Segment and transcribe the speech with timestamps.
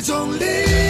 [0.00, 0.89] 一种力。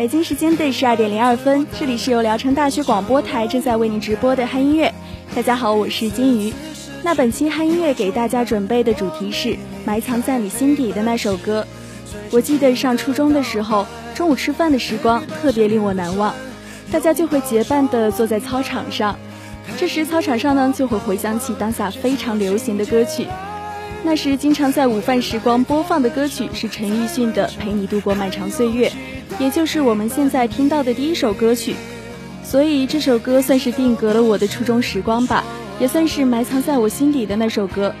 [0.00, 4.94] 北京时间的十二点零二分，这里是由聊城大学广播台正在为您直播的嗨音乐。
[5.34, 6.54] 大家好，我是金鱼。
[7.02, 11.66] 那本期嗨音乐给大家准备的主题是埋藏在你心底的那首歌。
[12.30, 16.34] 我记得上初中的时候，中午吃饭的时光特别令我难忘，
[16.90, 19.18] 大家就会结伴的坐在操场上，
[19.76, 23.26] 这时操场上呢就会回想起当下非常流行的歌曲。
[24.02, 28.88] 那时经常在午饭时光播放的歌曲是陈奕迅的《陪你度过漫长岁月》，
[29.38, 31.74] 也就是我们现在听到的第一首歌曲。
[32.42, 35.44] 所以这首歌算是定格了我的初中时光吧，
[35.78, 37.94] 也算是埋藏在我心底的那首歌。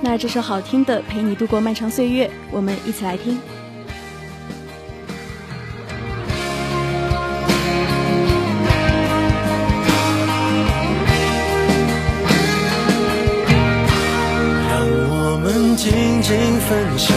[0.00, 3.40] 那这首好听的《陪你度过漫长岁月》，我们一起来听。
[14.68, 15.90] 让我们静
[16.22, 17.16] 静分享，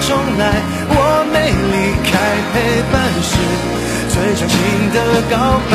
[0.00, 0.42] 重来，
[0.88, 0.96] 我
[1.32, 1.36] 没
[1.72, 2.10] 离开，
[2.52, 2.54] 陪
[2.92, 3.30] 伴是
[4.08, 4.56] 最长情
[4.92, 4.96] 的
[5.30, 5.34] 告
[5.70, 5.74] 白。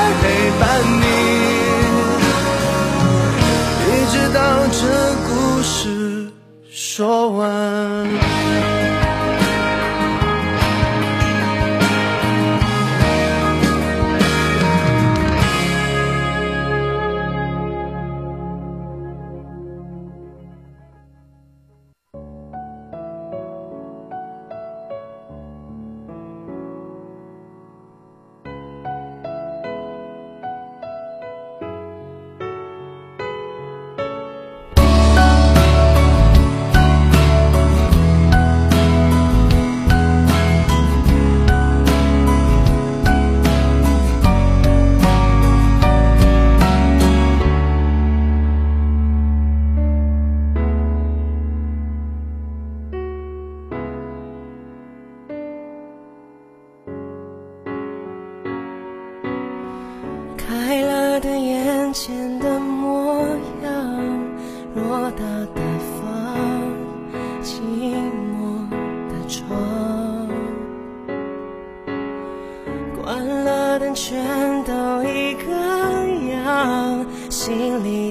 [7.01, 8.40] 说完。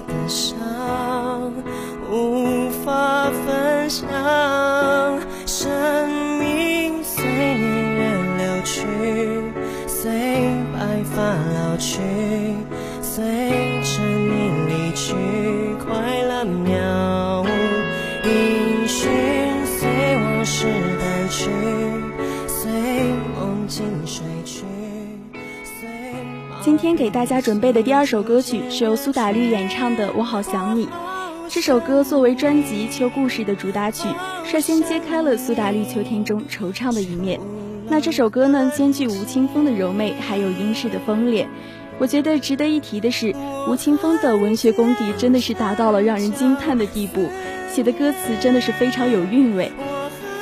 [0.06, 0.54] 的手
[26.90, 30.86] 天给大家准备的第二首歌曲是由苏打绿演唱的《我好想你》。
[31.48, 34.08] 这首歌作为专辑《秋故事》的主打曲，
[34.44, 37.38] 率先揭开了苏打绿秋天中惆怅的一面。
[37.88, 41.46] 那这首歌呢，兼具吴青峰的柔媚，还有英式的风烈。
[42.00, 43.36] 我觉得值得一提的是，
[43.68, 47.28] 吴青峰的文学功底真的是达到了让人惊叹的地步，
[47.72, 49.70] 写的歌词真的是非常有韵味。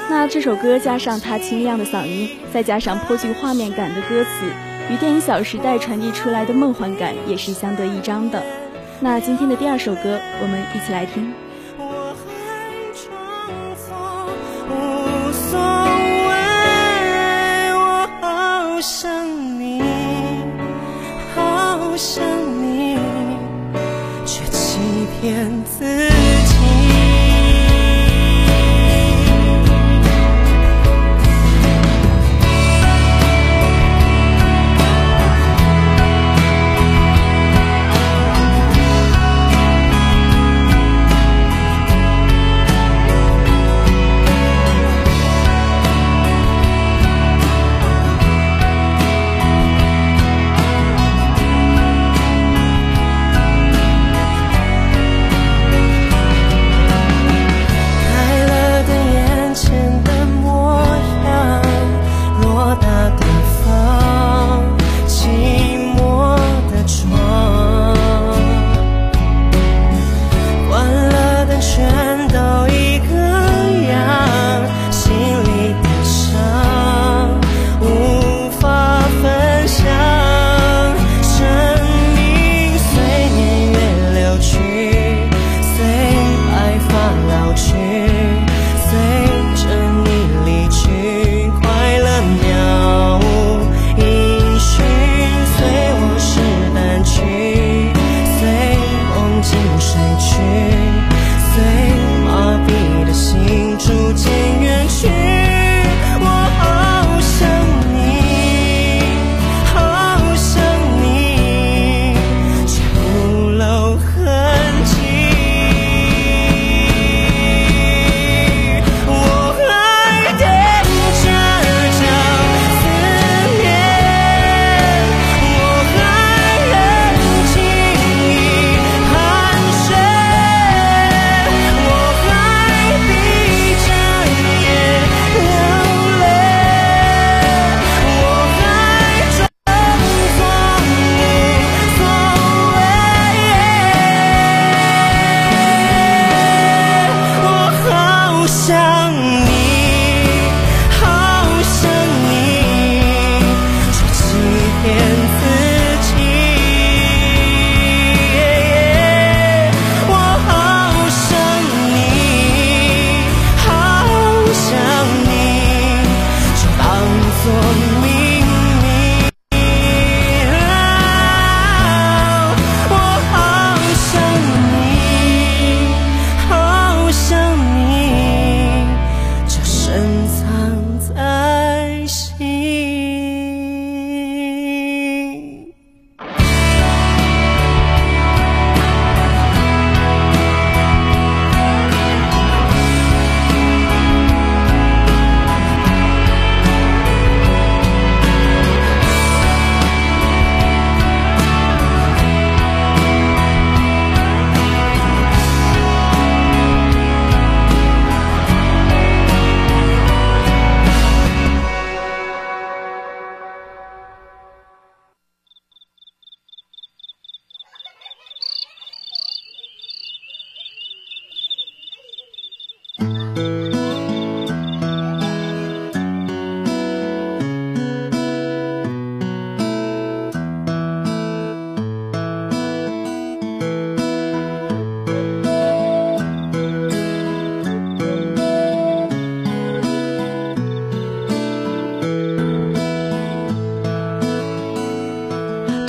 [0.08, 4.46] 那这首歌加上他清亮的嗓音，再加上颇具画面感的歌词，
[4.90, 8.42] 与电影《小时代》传递出来的梦幻感也是相得益彰的。
[9.00, 11.32] 那今天的第二首歌，我们一起来听。
[14.70, 15.60] 无所
[16.28, 16.32] 谓，
[17.74, 19.17] 我好想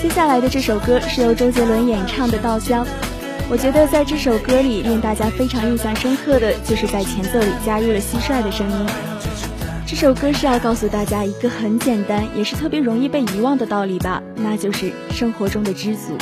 [0.00, 2.84] 接下来的这首歌是由周杰伦演唱的《稻香》。
[3.50, 8.86] 我觉得在这首歌里，令大家非常印象深刻的就是在前奏里加入了蟋蟀的声音。
[9.86, 16.16] 这首歌是要告诉大家一个很简单，也是特别容易被遗忘的道理吧，那就是生活中的知足。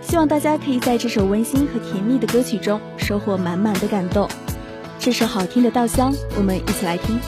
[0.00, 4.28] 希望大家可以在这首温馨和甜蜜的歌曲中收获满满的感动。
[4.98, 7.18] 这首好听的《稻香》，我们一起来听。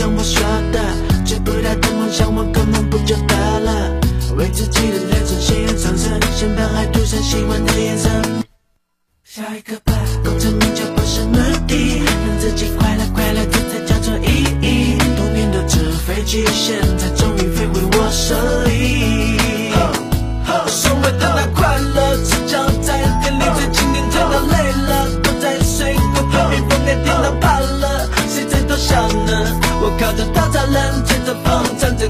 [0.00, 0.42] 像我说
[0.72, 0.80] 的，
[1.26, 4.00] 追不到的梦想，我根本不就得了？
[4.34, 8.08] 为自己的人生鲜艳上色，先把爱涂上喜欢的颜色。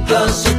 [0.07, 0.50] 风，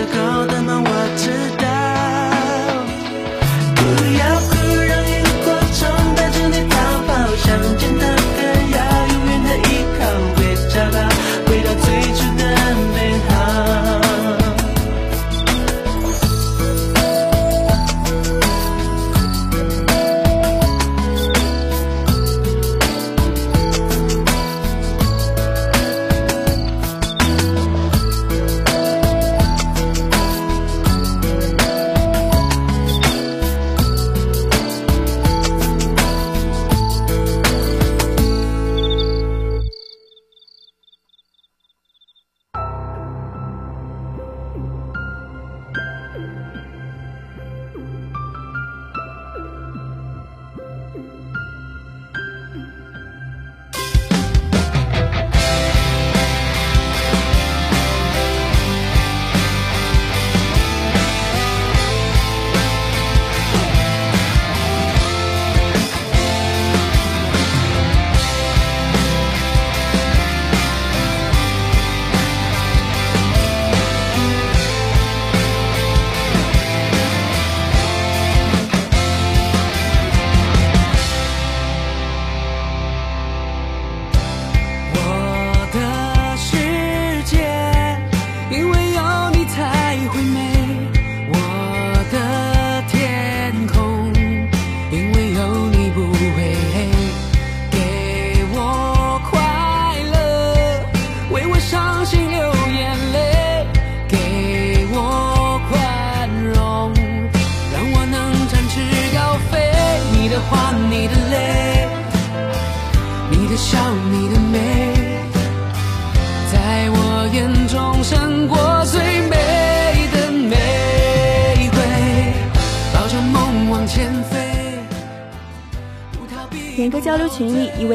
[0.00, 0.99] 像是狗的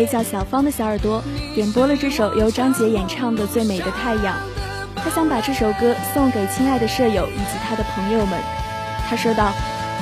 [0.06, 4.36] 叫小芳的小耳朵点播了这首由张杰演唱的《最美的太阳》，
[4.96, 8.40] 他想把这首歌送给亲爱的舍友以及他的朋友们。
[9.10, 9.52] 他说道：“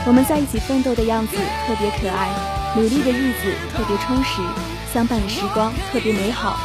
[0.07, 1.35] 我们在一起奋斗的样子
[1.67, 2.29] 特别可爱，
[2.75, 4.41] 努力的日子特别充实，
[4.93, 6.57] 相伴的时光特别美好。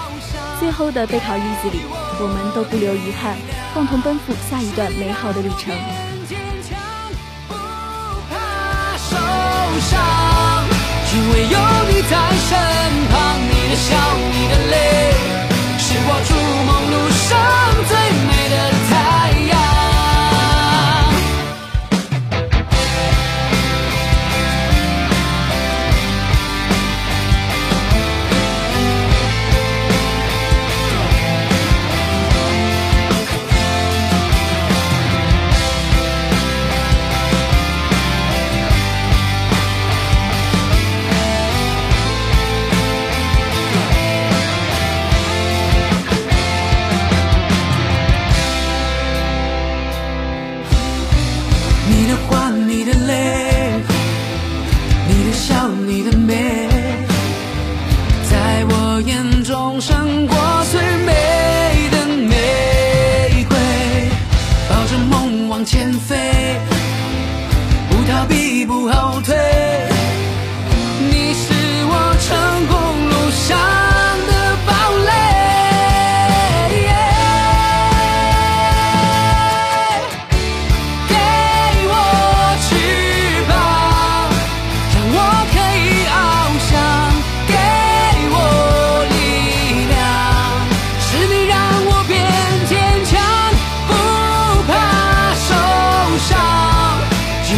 [0.60, 1.80] 最后的备考日子里，
[2.20, 3.36] 我们都不留遗憾，
[3.74, 5.74] 共同奔赴下一段美好的旅程。”
[9.80, 10.00] 伤，
[11.14, 11.56] 因为有
[11.88, 12.18] 你在
[12.48, 12.58] 身
[13.12, 13.27] 旁，
[13.78, 13.94] 笑，
[14.32, 14.74] 你的泪，
[15.78, 16.30] 是我筑
[16.66, 17.26] 梦路上
[17.86, 17.90] 最
[18.26, 18.54] 美的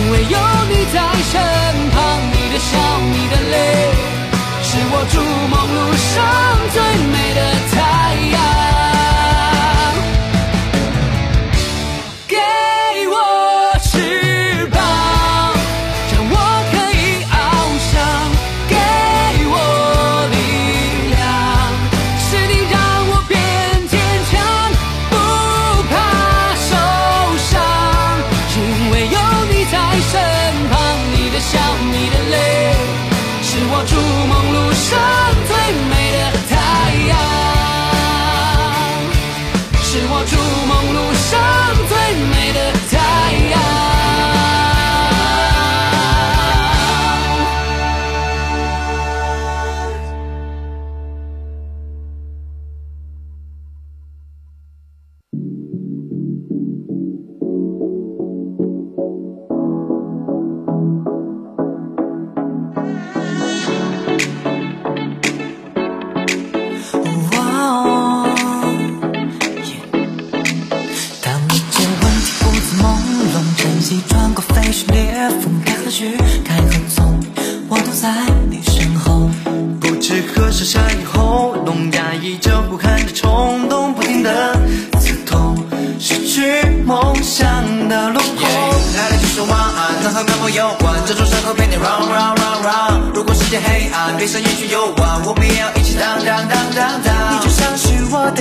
[0.01, 0.39] 因为有
[0.71, 0.99] 你在
[1.31, 1.39] 身
[1.91, 1.99] 旁，
[2.33, 2.79] 你的笑，
[3.13, 3.55] 你的泪，
[4.63, 5.21] 是我筑
[5.53, 6.17] 梦路上
[6.73, 6.81] 最
[7.13, 7.39] 美的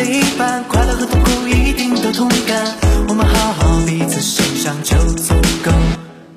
[0.09, 2.75] 一半，快乐和痛苦一定都同感，
[3.07, 5.71] 我们好好彼此欣赏就足够。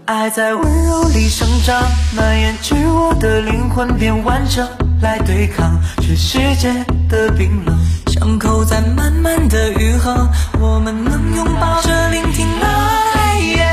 [0.05, 1.83] 爱在温柔里生长，
[2.15, 4.69] 蔓延至我的灵魂变完整，
[5.01, 6.71] 来对抗全世界
[7.09, 7.75] 的冰冷。
[8.09, 10.29] 伤口在慢慢的愈合，
[10.61, 12.67] 我们能拥抱着聆听那
[13.15, 13.67] 黑夜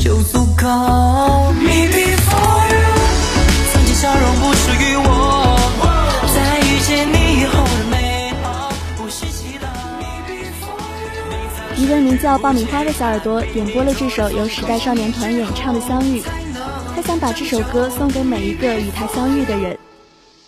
[0.00, 0.66] 就足够。
[11.86, 16.20] 一位名叫爆米花的小耳朵点播了这首由时代少年团演唱的《相遇》，
[16.96, 19.78] 他想把这首歌送给每一个与他相遇的人，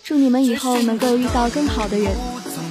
[0.03, 2.11] 祝你们以后能够遇到更好的人，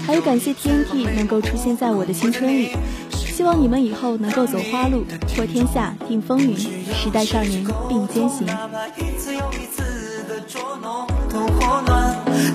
[0.06, 2.76] 还有感谢天地能够出现在我的青春里，
[3.10, 5.02] 希望你们以后能够走花路，
[5.34, 8.46] 破天下，定风云，时代少年并肩行。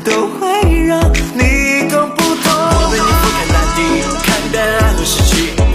[0.06, 0.46] 都，会
[0.86, 1.02] 让
[1.34, 2.54] 你懂不懂。
[2.54, 3.80] 我为你俯瞰大地，
[4.22, 4.33] 看遍爱和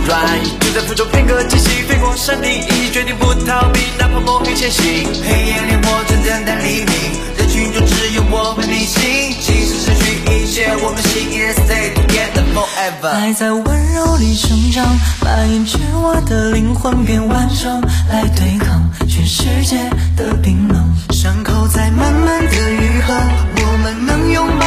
[0.08, 4.82] 就在腹中片刻间隙，飞过山顶，已经决定不逃避，哪怕梦与前行。
[4.82, 6.94] 黑夜烈火正等待黎明，
[7.36, 13.08] 人群中只有我们逆行，即使失去一切，我们心依然 stay together forever。
[13.10, 14.82] 爱在温柔里生长，
[15.22, 19.76] 蔓延至我的灵魂变完整，来对抗全世界
[20.16, 20.88] 的冰冷。
[21.10, 23.12] 伤口在慢慢的愈合，
[23.56, 24.57] 我们能拥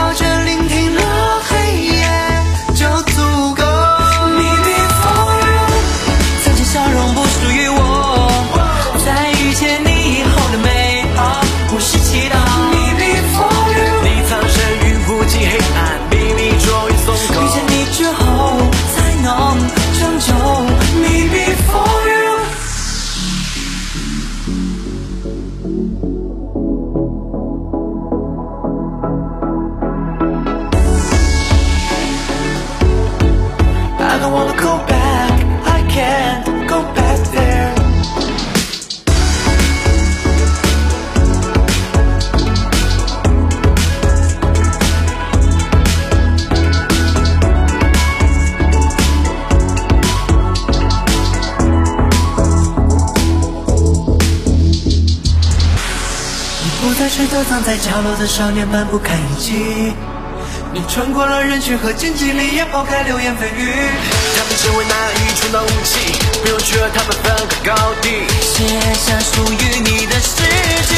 [58.31, 59.91] 少年般不堪一击。
[60.73, 63.73] 你穿过了人群和荆棘里，也抛开流言蜚语。
[64.37, 68.23] 他们成为那一群的武器，不用去和他们分个高低。
[68.39, 70.41] 写下属于你的诗
[70.87, 70.95] 句。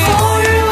[0.00, 0.65] 天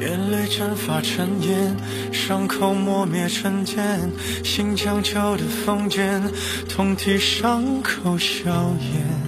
[0.00, 1.76] 眼泪蒸发成烟，
[2.10, 4.10] 伤口磨灭成茧，
[4.42, 6.22] 心将旧的封建，
[6.66, 9.20] 痛替伤口消炎。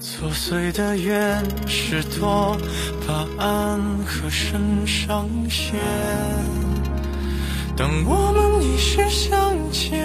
[0.00, 2.56] 作祟的愿是多
[3.06, 5.78] 把暗和深上线。
[7.76, 10.04] 当我们一世相见，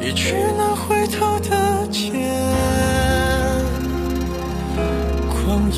[0.00, 2.69] 一去难回头的劫。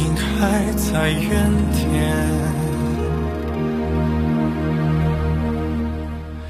[0.04, 2.12] 你还在原点，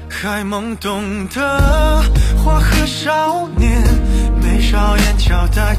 [0.09, 2.01] 还懵懂的
[2.43, 3.83] 花和少年，
[4.41, 5.75] 眉梢眼角带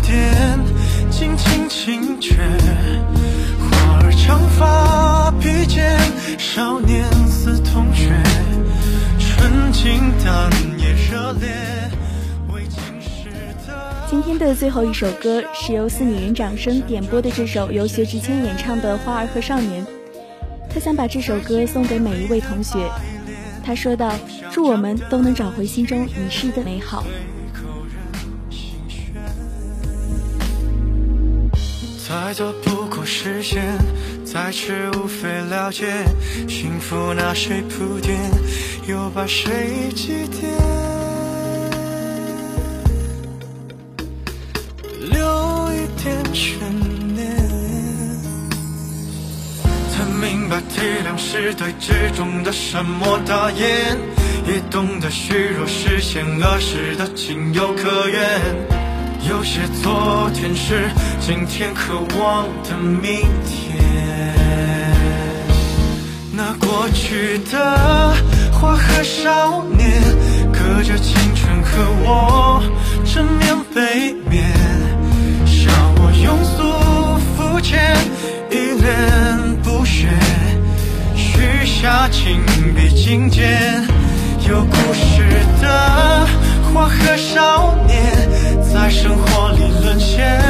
[14.44, 19.82] 的最后一首歌是由四女人掌声点播的这首由薛之谦演唱的《花儿和少年》，
[20.68, 22.90] 他想把这首歌送给每一位同学。
[23.64, 24.12] 他说道
[24.52, 27.04] ：“祝我们都能找回心中遗失的美好。
[32.06, 33.62] 再多不过实现，
[34.24, 35.86] 再迟无非了解，
[36.46, 38.18] 幸福拿谁铺垫，
[38.86, 40.73] 又把谁祭奠？
[50.06, 53.98] 明白体谅是对之中的沉默大言，
[54.46, 58.40] 也懂得虚弱实现儿时的情有可原。
[59.28, 63.82] 有些昨天是今天渴望的明天。
[66.36, 68.14] 那过去的
[68.52, 70.02] 花和少年，
[70.52, 72.62] 隔着青春和我
[73.04, 74.52] 正面背面，
[75.46, 76.58] 笑我庸俗
[77.36, 77.96] 肤浅，
[81.84, 82.40] 下情
[82.74, 83.60] 比金坚。
[84.48, 85.22] 有故事
[85.60, 86.26] 的
[86.72, 88.00] 花和少年，
[88.62, 90.40] 在生活里沦陷。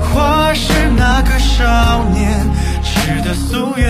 [0.00, 2.50] 花是那个少年
[2.82, 3.86] 痴的夙愿，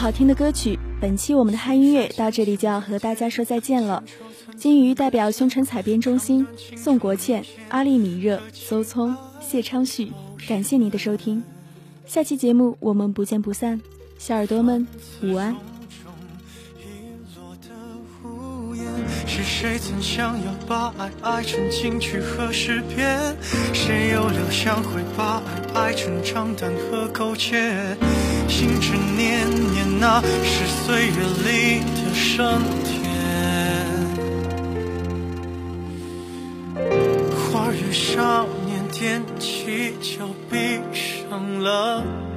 [0.00, 4.02] 好听的歌曲，本期我们的嗨音乐到这里就要和大家说再见了。
[4.56, 10.10] 金鱼代表宣传采编中心，宋国倩、阿丽米热、邹聪、谢昌旭，
[10.48, 11.44] 感谢您的收听。
[12.06, 13.78] 下期节目我们不见不散，
[14.18, 14.88] 小耳朵们
[15.22, 15.54] 午安。
[19.26, 23.36] 是谁曾想要把爱爱成金曲和诗篇？
[23.74, 25.42] 谁又料想会把
[25.74, 27.96] 爱爱成账单和苟且？
[28.48, 31.12] 心之念念，那是岁月
[31.44, 32.90] 里的升天。
[37.36, 42.29] 花儿与少年踮起脚闭上了。